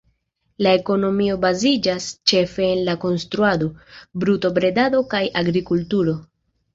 [0.67, 3.67] La ekonomio baziĝas ĉefe en la konstruado,
[4.23, 6.17] brutobredado kaj agrikulturo.